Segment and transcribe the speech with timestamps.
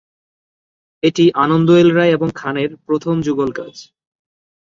[1.03, 3.75] এটি আনন্দ এল রায় এবং খানের প্রথম যুগল কাজ।